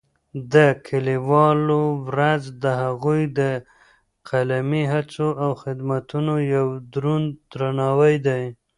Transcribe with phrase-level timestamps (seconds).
[0.53, 0.55] د
[1.07, 3.41] لیکوالو ورځ د هغوی د
[4.29, 8.43] قلمي هڅو او خدمتونو یو دروند درناوی دی.